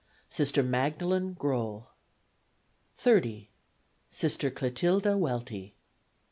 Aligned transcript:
Sister 0.29 0.63
Magdalen 0.63 1.33
Groell. 1.35 1.87
30. 2.95 3.51
Sister 4.09 4.49
Cletilda 4.49 5.15
Welty. 5.15 5.75